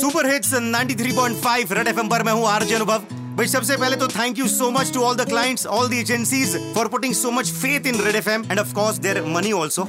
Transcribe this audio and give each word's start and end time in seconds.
Super 0.00 0.26
hits 0.26 0.52
93.5 0.54 1.72
red 1.72 1.88
FM 1.88 2.08
पर 2.08 2.22
मैं 2.22 2.32
हूँ 2.32 2.46
आरजे 2.48 2.74
अनुभव। 2.74 3.02
भाई, 3.36 3.46
सबसे 3.46 3.76
पहले 3.76 3.96
तो 3.96 4.06
thank 4.08 4.38
you 4.38 4.46
so 4.48 4.70
much 4.70 4.92
to 4.94 5.02
all 5.02 5.16
the 5.16 5.28
clients 5.28 5.66
all 5.68 5.88
the 5.88 5.94
agencies 5.94 6.56
for 6.74 6.88
putting 6.88 7.14
so 7.14 7.30
much 7.30 7.50
faith 7.52 7.86
in 7.86 8.00
Red 8.00 8.16
FM 8.16 8.44
and 8.50 8.58
of 8.60 8.72
course 8.74 8.96
their 8.98 9.22
money 9.26 9.52
also 9.60 9.82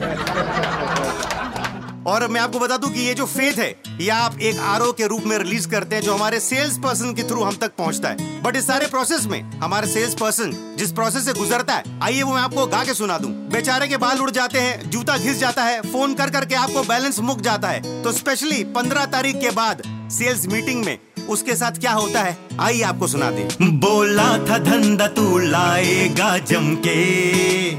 और 2.08 2.28
मैं 2.28 2.42
आपको 2.42 2.60
बता 2.60 2.78
दूँ 2.78 2.90
कि 2.92 3.00
ये 3.00 3.14
जो 3.14 3.26
फेथ 3.26 3.58
है, 3.60 3.70
ये 4.00 4.10
आप 4.10 4.40
एक 4.42 4.60
आरओ 4.60 4.92
के 4.92 5.08
रूप 5.08 5.24
में 5.26 5.38
रिलीज़ 5.38 5.68
करते 5.70 5.96
हैं 5.96 6.04
जो 6.04 6.14
हमारे 6.14 6.40
सेल्स 6.40 6.78
पर्सन 6.84 7.14
के 7.14 7.24
थ्रू 7.24 7.44
हम 7.44 7.56
तक 7.56 7.76
पहुँचता 7.78 8.10
है। 8.10 8.42
बट 8.44 8.56
इस 8.56 8.68
सारे 8.68 8.88
प्रोसेस 8.88 9.26
में 9.26 9.42
हमारे 9.60 9.88
सेल्स 9.88 10.14
पर्सन 10.14 10.52
जिस 10.78 10.92
प्रोसेस 10.92 11.26
से 11.26 11.34
गुजरता 11.34 11.74
है, 11.74 12.00
आइए 12.04 12.22
वो 12.22 12.34
मैं 12.34 12.42
आपको 12.42 12.66
गा 12.68 12.84
के 12.84 12.94
सुना 12.94 13.18
दूँ। 13.18 13.32
बेचारे 13.52 13.88
के 13.88 13.98
बाल 13.98 14.20
उड़ 14.20 14.30
जाते 14.32 14.60
हैं, 14.60 14.90
जूता 14.90 15.18
घिस 15.18 15.40
जाता 15.40 15.64
है 15.64 15.82
फ़ोन 15.84 16.14
कर 16.14 16.30
करके 16.30 16.56
आपको 16.56 16.84
बैलेंस 16.84 17.20
मुक 17.22 17.42
जाता 17.42 17.68
है। 17.68 18.04
तो 18.04 18.12
स्पेशली 18.12 18.64
पंद्रह 18.74 19.06
तारीख 19.08 19.42
के 19.42 19.52
बाद 19.52 19.84
सेल्स 20.12 20.46
मीटिंग 20.48 20.84
में 20.86 20.98
उसके 21.30 21.56
साथ 21.56 21.72
क्या 21.72 21.92
होता 21.92 22.22
है? 22.22 22.38
आइए 22.60 22.82
आपको 22.82 23.08
सुना 23.08 23.30
दे। 23.32 23.48
बोला 23.82 24.28
था 24.48 24.58
धंधा 24.58 25.08
तू 25.08 25.38
लाएगा 25.38 26.38
जमके। 26.38 26.96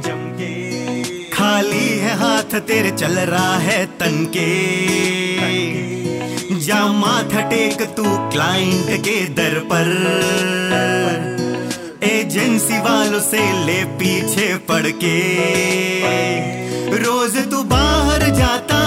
जमके। 0.03 0.53
खाली 1.31 1.89
है 1.99 2.15
हाथ 2.17 2.59
तेरे 2.61 2.91
चल 2.91 3.19
रहा 3.31 3.57
है 3.59 3.85
तन 4.01 4.25
के 4.37 4.51
जा 6.61 6.81
माथा 6.93 7.41
टेक 7.41 7.83
तू 7.97 8.05
क्लाइंट 8.31 8.91
के 9.01 9.19
दर 9.29 9.59
पर। 9.73 9.89
एजेंसी 12.03 12.79
वालों 12.79 13.21
से 13.21 13.41
ले 13.65 13.85
पीछे 13.99 14.55
पड़ 14.69 14.87
के। 15.05 15.17
रोज 16.97 17.37
तू 17.51 17.63
बाहर 17.63 18.29
जाता 18.31 18.82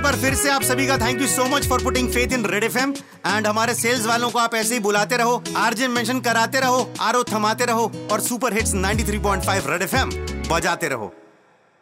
एक 0.00 0.04
बार 0.04 0.16
फिर 0.16 0.34
से 0.34 0.48
आप 0.50 0.62
सभी 0.62 0.86
का 0.86 0.96
thank 0.98 1.20
you 1.20 1.26
so 1.28 1.44
much 1.46 1.66
for 1.68 1.82
putting 1.84 2.08
faith 2.10 2.32
in 2.32 2.44
Red 2.46 2.64
FM 2.64 2.92
and 3.26 3.46
हमारे 3.46 3.74
सेल्स 3.74 4.06
वालों 4.06 4.30
को 4.30 4.38
आप 4.38 4.54
ऐसे 4.54 4.74
ही 4.74 4.80
बुलाते 4.80 5.16
रहो 5.16 5.42
आरजे 5.56 5.88
मेंशन 5.88 6.20
कराते 6.20 6.60
रहो 6.60 6.78
आरो 7.00 7.22
थमाते 7.24 7.64
रहो 7.64 7.90
और 8.12 8.20
सुपर 8.20 8.54
हिट्स 8.54 8.72
93.5 8.74 9.66
रेड 9.66 9.82
एफएम 9.82 10.10
बजाते 10.50 10.88
रहो। 10.88 11.12